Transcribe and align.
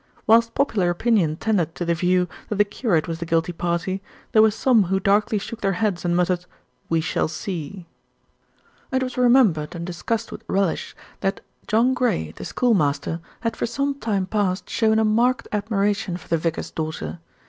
Whilst 0.25 0.51
popular 0.55 0.89
opinion 0.89 1.35
tended 1.35 1.75
to 1.75 1.85
the 1.85 1.93
view 1.93 2.27
that 2.49 2.55
the 2.55 2.65
curate 2.65 3.07
was 3.07 3.19
the 3.19 3.25
guilty 3.27 3.51
party, 3.53 4.01
there 4.31 4.41
were 4.41 4.49
some 4.49 4.85
who 4.85 4.99
darkly 4.99 5.37
shook 5.37 5.61
their 5.61 5.73
heads 5.77 6.03
and 6.03 6.17
muttered, 6.17 6.47
"We 6.89 7.01
shall 7.01 7.27
see." 7.27 7.85
It 8.91 9.03
was 9.03 9.15
remembered 9.15 9.75
and 9.75 9.85
discussed 9.85 10.31
with 10.31 10.41
relish 10.47 10.95
that 11.19 11.41
John 11.67 11.93
Gray, 11.93 12.31
the 12.31 12.45
schoolmaster, 12.45 13.19
had 13.41 13.55
for 13.55 13.67
some 13.67 13.93
time 13.93 14.25
past 14.25 14.67
shown 14.71 14.97
a 14.97 15.05
marked 15.05 15.47
admiration 15.51 16.17
for 16.17 16.27
the 16.27 16.37
vicar's 16.39 16.71
daughter. 16.71 17.19